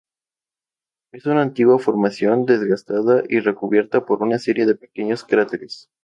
Es 1.13 1.27
una 1.27 1.43
antigua 1.43 1.77
formación, 1.77 2.47
desgastada 2.47 3.21
y 3.29 3.39
recubierta 3.39 4.03
por 4.03 4.23
una 4.23 4.39
serie 4.39 4.65
de 4.65 4.73
pequeños 4.73 5.23
cráteres. 5.23 5.91